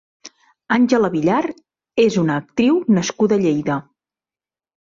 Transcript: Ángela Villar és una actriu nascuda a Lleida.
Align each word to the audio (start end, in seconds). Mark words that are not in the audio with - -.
Ángela 0.77 1.11
Villar 1.15 1.41
és 2.05 2.19
una 2.23 2.39
actriu 2.45 2.81
nascuda 2.97 3.39
a 3.39 3.43
Lleida. 3.45 3.77